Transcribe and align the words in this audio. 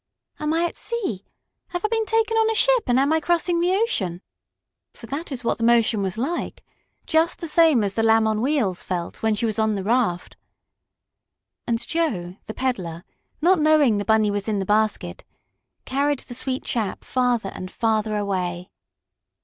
"Am 0.39 0.51
I 0.51 0.63
at 0.65 0.77
sea? 0.77 1.27
Have 1.67 1.85
I 1.85 1.87
been 1.87 2.07
taken 2.07 2.35
on 2.35 2.49
a 2.49 2.55
ship, 2.55 2.85
and 2.87 2.99
am 2.99 3.13
I 3.13 3.19
crossing 3.19 3.59
the 3.61 3.75
ocean?" 3.75 4.23
For 4.95 5.05
that 5.05 5.31
is 5.31 5.43
what 5.43 5.59
the 5.59 5.63
motion 5.63 6.01
was 6.01 6.17
like 6.17 6.63
just 7.05 7.37
the 7.37 7.47
same 7.47 7.83
as 7.83 7.93
the 7.93 8.01
Lamb 8.01 8.25
of 8.25 8.39
Wheels 8.39 8.83
felt 8.83 9.21
when 9.21 9.35
she 9.35 9.45
was 9.45 9.59
on 9.59 9.75
the 9.75 9.83
raft. 9.83 10.37
And 11.67 11.85
Joe, 11.87 12.37
the 12.47 12.53
peddler, 12.55 13.03
not 13.41 13.59
knowing 13.59 13.99
the 13.99 14.03
Bunny 14.05 14.31
was 14.31 14.47
in 14.47 14.57
the 14.57 14.65
basket, 14.65 15.23
carried 15.85 16.21
the 16.21 16.33
sweet 16.33 16.63
chap 16.63 17.03
farther 17.05 17.51
and 17.53 17.69
farther 17.69 18.15
away. 18.17 18.71